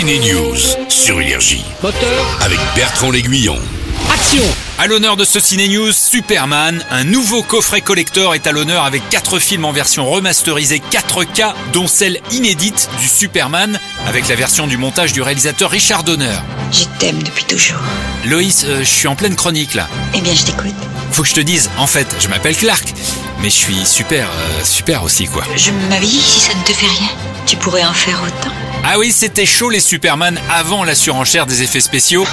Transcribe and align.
Ciné 0.00 0.18
News 0.32 0.56
sur 0.88 1.20
Énergie 1.20 1.62
Moteur, 1.82 2.38
avec 2.40 2.58
Bertrand 2.74 3.10
L'Aiguillon. 3.10 3.58
action 4.10 4.42
À 4.78 4.86
l'honneur 4.86 5.18
de 5.18 5.26
ce 5.26 5.40
Ciné 5.40 5.68
News, 5.68 5.92
Superman, 5.92 6.82
un 6.90 7.04
nouveau 7.04 7.42
coffret 7.42 7.82
collector 7.82 8.34
est 8.34 8.46
à 8.46 8.52
l'honneur 8.52 8.84
avec 8.84 9.06
4 9.10 9.38
films 9.38 9.66
en 9.66 9.72
version 9.72 10.08
remasterisée 10.10 10.80
4K, 10.90 11.52
dont 11.74 11.86
celle 11.86 12.18
inédite 12.30 12.88
du 12.98 13.08
Superman, 13.08 13.78
avec 14.06 14.26
la 14.28 14.36
version 14.36 14.66
du 14.66 14.78
montage 14.78 15.12
du 15.12 15.20
réalisateur 15.20 15.70
Richard 15.70 16.02
Donner. 16.02 16.38
Je 16.72 16.84
t'aime 16.98 17.22
depuis 17.22 17.44
toujours. 17.44 17.82
Loïs, 18.24 18.64
euh, 18.64 18.78
je 18.78 18.88
suis 18.88 19.06
en 19.06 19.16
pleine 19.16 19.36
chronique 19.36 19.74
là. 19.74 19.86
Eh 20.14 20.22
bien, 20.22 20.34
je 20.34 20.44
t'écoute. 20.44 20.72
Faut 21.12 21.24
que 21.24 21.28
je 21.28 21.34
te 21.34 21.40
dise, 21.40 21.68
en 21.76 21.86
fait, 21.86 22.06
je 22.20 22.28
m'appelle 22.28 22.56
Clark, 22.56 22.88
mais 23.42 23.50
je 23.50 23.54
suis 23.54 23.84
super, 23.84 24.30
euh, 24.30 24.64
super 24.64 25.02
aussi 25.02 25.26
quoi. 25.26 25.44
Je 25.56 25.72
m'habille 25.90 26.22
si 26.22 26.40
ça 26.40 26.54
ne 26.54 26.62
te 26.62 26.72
fait 26.72 26.86
rien. 26.86 27.10
Tu 27.44 27.56
pourrais 27.56 27.84
en 27.84 27.92
faire 27.92 28.22
autant. 28.22 28.54
Ah 28.92 28.98
oui, 28.98 29.12
c'était 29.12 29.46
chaud 29.46 29.70
les 29.70 29.78
Superman 29.78 30.36
avant 30.50 30.82
la 30.82 30.96
surenchère 30.96 31.46
des 31.46 31.62
effets 31.62 31.78
spéciaux. 31.78 32.26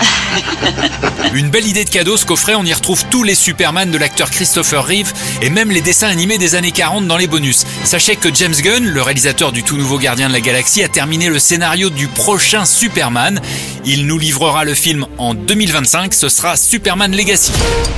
Une 1.36 1.52
belle 1.52 1.68
idée 1.68 1.86
de 1.86 1.90
cadeau 1.92 2.18
ce 2.18 2.26
coffret, 2.26 2.56
on 2.56 2.64
y 2.64 2.74
retrouve 2.74 3.06
tous 3.12 3.22
les 3.22 3.36
Superman 3.36 3.92
de 3.92 3.98
l'acteur 4.00 4.32
Christopher 4.32 4.84
Reeve 4.84 5.14
et 5.44 5.52
même 5.52 5.70
les 5.70 5.82
dessins 5.82 6.08
animés 6.08 6.40
des 6.40 6.56
années 6.56 6.72
40 6.72 7.06
dans 7.06 7.18
les 7.18 7.28
bonus. 7.28 7.68
Sachez 7.84 8.16
que 8.16 8.34
James 8.34 8.56
Gunn, 8.60 8.88
le 8.88 9.02
réalisateur 9.04 9.52
du 9.52 9.62
tout 9.62 9.78
nouveau 9.78 10.00
Gardien 10.00 10.30
de 10.30 10.34
la 10.34 10.42
Galaxie, 10.42 10.84
a 10.84 10.88
terminé 10.88 11.30
le 11.30 11.38
scénario 11.38 11.92
du 11.92 12.08
prochain 12.08 12.66
Superman. 12.66 13.40
Il 13.86 14.08
nous 14.08 14.18
livrera 14.18 14.66
le 14.66 14.74
film 14.74 15.06
en 15.20 15.36
2025, 15.36 16.12
ce 16.12 16.28
sera 16.28 16.58
Superman 16.58 17.16
Legacy. 17.16 17.52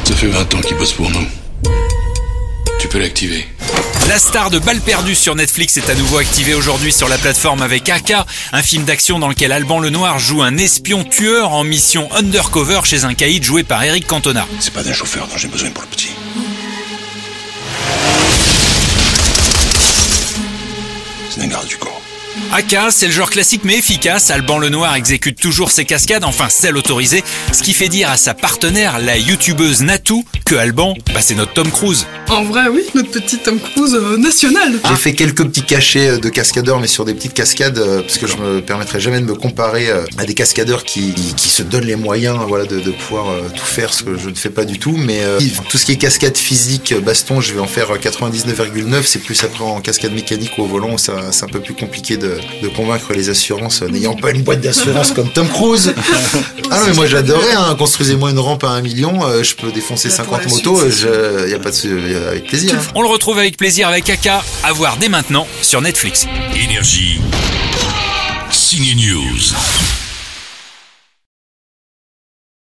Ça 0.03 0.14
fait 0.16 0.28
20 0.28 0.55
ans 0.55 0.59
qu'il 0.59 0.76
bosse 0.76 0.91
pour 0.91 1.09
nous. 1.09 1.26
Tu 2.78 2.89
peux 2.89 3.00
l'activer. 3.00 3.48
La 4.08 4.18
star 4.18 4.50
de 4.50 4.60
Balle 4.60 4.82
perdue 4.82 5.16
sur 5.16 5.36
Netflix 5.36 5.78
est 5.78 5.90
à 5.90 5.96
nouveau 5.96 6.18
activée 6.18 6.54
aujourd'hui 6.54 6.92
sur 6.92 7.08
la 7.08 7.18
plateforme 7.18 7.62
avec 7.62 7.88
AK, 7.90 8.14
un 8.52 8.64
film 8.64 8.84
d'action 8.84 9.20
dans 9.20 9.28
lequel 9.28 9.52
Alban 9.52 9.80
Lenoir 9.80 10.18
joue 10.20 10.42
un 10.42 10.58
espion 10.58 11.04
tueur 11.04 11.52
en 11.52 11.64
mission 11.64 12.09
undercover 12.14 12.81
chez 12.84 13.03
un 13.03 13.14
caïd 13.14 13.44
joué 13.44 13.64
par 13.64 13.84
Eric 13.84 14.08
Cantona. 14.08 14.48
C'est 14.59 14.73
pas 14.73 14.84
d'un 14.84 14.94
chauffeur 14.94 15.28
dont 15.28 15.38
j'ai 15.38 15.48
besoin 15.48 15.70
pour 15.70 15.84
le 15.84 15.90
petit. 15.90 16.09
C'est 21.30 21.40
d'un 21.40 21.48
garde 21.48 21.68
du 21.68 21.78
corps. 21.78 22.02
AK, 22.52 22.92
c'est 22.92 23.06
le 23.06 23.12
genre 23.12 23.30
classique 23.30 23.62
mais 23.64 23.78
efficace. 23.78 24.31
Alban 24.31 24.58
Lenoir 24.58 24.96
exécute 24.96 25.40
toujours 25.40 25.70
ses 25.70 25.86
cascades, 25.86 26.23
enfin 26.23 26.48
celles 26.50 26.78
autorisées, 26.78 27.23
ce 27.52 27.62
qui 27.62 27.73
fait 27.73 27.90
dire 27.90 28.09
à 28.09 28.18
sa 28.18 28.34
partenaire, 28.34 28.98
la 28.98 29.18
youtubeuse 29.18 29.81
Natou, 29.81 30.25
que 30.50 30.55
Alban, 30.55 30.95
bah, 31.14 31.19
c'est 31.22 31.36
notre 31.36 31.53
Tom 31.53 31.69
Cruise. 31.69 32.08
En 32.28 32.44
vrai, 32.44 32.61
oui, 32.73 32.81
notre 32.95 33.11
petit 33.11 33.38
Tom 33.38 33.59
Cruise 33.59 33.94
euh, 33.94 34.17
national. 34.17 34.80
J'ai 34.89 34.95
fait 34.95 35.14
quelques 35.14 35.44
petits 35.45 35.61
cachets 35.64 36.09
euh, 36.09 36.17
de 36.17 36.28
cascadeurs, 36.30 36.80
mais 36.80 36.88
sur 36.88 37.06
des 37.06 37.14
petites 37.14 37.36
cascades, 37.36 37.78
euh, 37.78 38.02
parce 38.02 38.17
que 38.17 38.25
je 38.25 38.36
me 38.38 38.59
permettrai 38.61 39.00
jamais 39.00 39.19
de 39.19 39.25
me 39.25 39.36
comparer 39.36 39.89
euh, 39.89 40.06
à 40.17 40.25
des 40.25 40.33
cascadeurs 40.33 40.83
qui, 40.86 41.14
qui 41.38 41.50
se 41.50 41.61
donnent 41.61 41.86
les 41.86 41.95
moyens 41.95 42.38
voilà, 42.47 42.66
de, 42.66 42.80
de 42.80 42.89
pouvoir 42.91 43.30
euh, 43.30 43.41
tout 43.56 43.64
faire, 43.66 43.94
ce 43.94 44.02
que 44.02 44.17
je 44.17 44.30
ne 44.30 44.33
fais 44.36 44.50
pas 44.50 44.66
du 44.66 44.80
tout. 44.80 44.95
Mais 44.97 45.19
euh, 45.22 45.39
tout 45.69 45.78
ce 45.78 45.86
qui 45.86 45.91
est 45.91 45.97
cascade 45.97 46.36
physique, 46.36 46.95
baston, 47.03 47.41
je 47.41 47.53
vais 47.53 47.59
en 47.59 47.67
faire 47.67 47.91
euh, 47.91 47.97
99,9. 47.97 49.03
C'est 49.06 49.19
plus 49.19 49.44
après 49.44 49.63
en 49.63 49.81
cascade 49.81 50.13
mécanique 50.13 50.58
ou 50.58 50.63
au 50.63 50.67
volant, 50.67 50.97
ça- 50.97 51.31
c'est 51.31 51.44
un 51.44 51.47
peu 51.50 51.59
plus 51.59 51.75
compliqué 51.75 52.17
de, 52.17 52.38
de 52.63 52.67
convaincre 52.69 53.13
les 53.13 53.30
assurances, 53.30 53.84
euh, 53.84 53.88
n'ayant 53.88 54.16
pas 54.16 54.31
une 54.31 54.41
boîte 54.41 54.61
d'assurance 54.61 55.11
comme 55.11 55.30
Tom 55.31 55.47
Cruise. 55.47 55.94
Ah 56.72 56.81
non, 56.81 56.86
mais 56.89 56.94
moi 56.94 57.08
j'adorais, 57.08 57.53
hein, 57.58 57.75
construisez-moi 57.80 58.30
une 58.30 58.38
rampe 58.38 58.63
à 58.63 58.69
un 58.69 58.81
million, 58.81 59.25
euh, 59.25 59.41
je 59.41 59.56
peux 59.56 59.72
défoncer 59.72 60.09
Là, 60.09 60.16
pour 60.17 60.25
50 60.36 60.39
c'est 60.48 61.45
il 61.45 61.52
y 61.52 61.54
a 61.54 61.59
pas 61.59 61.72
de, 61.72 62.09
y 62.12 62.16
a- 62.16 62.30
avec 62.30 62.48
plaisir. 62.48 62.73
hein. 62.76 62.82
On 62.95 63.02
le 63.02 63.08
retrouve 63.09 63.38
avec 63.40 63.58
plaisir 63.58 63.88
avec 63.88 64.09
AK, 64.09 64.28
à 64.64 64.73
voir 64.73 64.98
dès 64.98 65.09
maintenant 65.09 65.48
sur 65.62 65.81
Netflix. 65.81 66.26
Énergie. 66.56 67.20
Ciné 68.52 68.96
News. 68.96 69.54